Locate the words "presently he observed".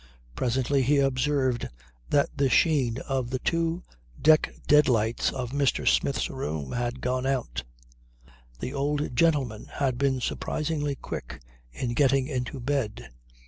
0.35-1.69